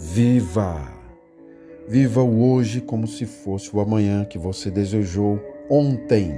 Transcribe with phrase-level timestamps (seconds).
[0.00, 0.80] Viva!
[1.88, 6.32] Viva o hoje como se fosse o amanhã que você desejou ontem.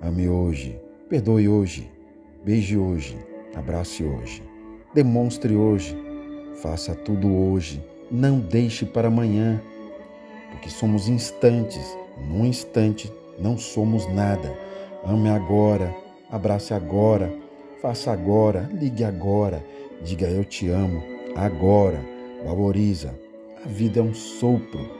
[0.00, 1.92] Ame hoje, perdoe hoje,
[2.42, 3.18] beije hoje,
[3.54, 4.42] abrace hoje,
[4.94, 5.94] demonstre hoje,
[6.62, 9.60] faça tudo hoje, não deixe para amanhã,
[10.50, 11.86] porque somos instantes,
[12.26, 14.56] num instante não somos nada.
[15.04, 15.94] Ame agora,
[16.30, 17.30] abrace agora,
[17.82, 19.62] faça agora, ligue agora,
[20.02, 21.02] diga eu te amo
[21.34, 23.18] agora Valoriza.
[23.64, 24.90] A vida é um sopro.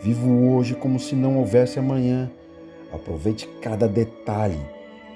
[0.00, 2.30] Vivo hoje como se não houvesse amanhã.
[2.92, 4.60] Aproveite cada detalhe,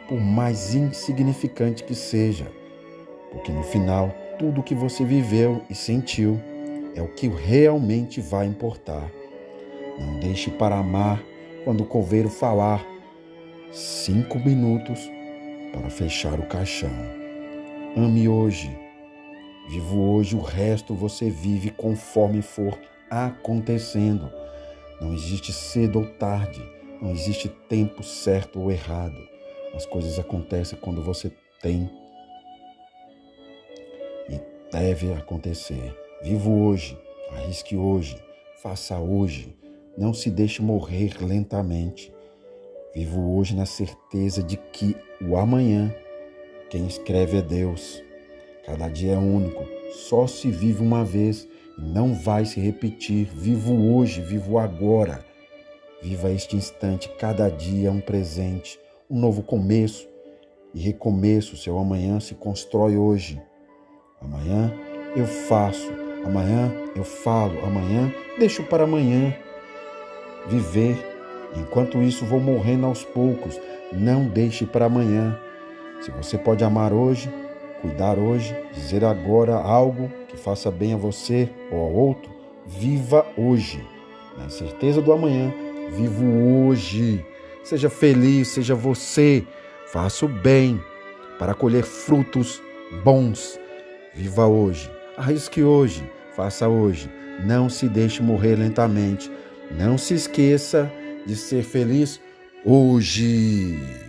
[0.08, 2.50] por mais insignificante que seja,
[3.30, 6.40] porque no final, tudo o que você viveu e sentiu
[6.94, 9.10] é o que realmente vai importar.
[9.98, 11.22] Não deixe para amar
[11.64, 12.84] quando o coveiro falar.
[13.70, 14.98] Cinco minutos
[15.72, 16.90] para fechar o caixão.
[17.96, 18.87] Ame hoje
[19.68, 22.78] Vivo hoje, o resto você vive conforme for
[23.10, 24.32] acontecendo.
[24.98, 26.62] Não existe cedo ou tarde,
[27.02, 29.18] não existe tempo certo ou errado.
[29.74, 31.90] As coisas acontecem quando você tem
[34.30, 34.40] e
[34.72, 35.94] deve acontecer.
[36.22, 36.98] Vivo hoje,
[37.32, 38.16] arrisque hoje,
[38.62, 39.54] faça hoje.
[39.98, 42.10] Não se deixe morrer lentamente.
[42.94, 45.94] Vivo hoje na certeza de que o amanhã,
[46.70, 48.07] quem escreve é Deus.
[48.68, 53.26] Cada dia é único, só se vive uma vez e não vai se repetir.
[53.34, 55.24] Vivo hoje, vivo agora.
[56.02, 58.78] Viva este instante, cada dia é um presente,
[59.10, 60.06] um novo começo
[60.74, 61.56] e recomeço.
[61.56, 63.40] Seu amanhã se constrói hoje.
[64.20, 64.70] Amanhã
[65.16, 65.90] eu faço,
[66.26, 69.34] amanhã eu falo, amanhã deixo para amanhã
[70.46, 70.94] viver.
[71.56, 73.58] Enquanto isso, vou morrendo aos poucos.
[73.90, 75.40] Não deixe para amanhã.
[76.02, 77.32] Se você pode amar hoje,
[77.80, 82.30] cuidar hoje, dizer agora algo que faça bem a você ou ao outro,
[82.66, 83.84] viva hoje.
[84.36, 85.52] Na incerteza do amanhã,
[85.90, 86.24] vivo
[86.66, 87.24] hoje.
[87.64, 89.44] Seja feliz, seja você.
[89.86, 90.80] Faça o bem
[91.38, 92.62] para colher frutos
[93.02, 93.58] bons.
[94.14, 94.90] Viva hoje.
[95.16, 96.08] Arrisque hoje.
[96.34, 97.10] Faça hoje.
[97.44, 99.30] Não se deixe morrer lentamente.
[99.70, 100.90] Não se esqueça
[101.26, 102.20] de ser feliz
[102.64, 104.07] hoje.